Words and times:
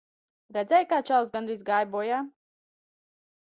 Redzēji, 0.55 0.87
kā 0.93 0.99
čalis 1.09 1.29
gandrīz 1.35 1.61
gāja 1.69 1.89
bojā. 1.93 2.23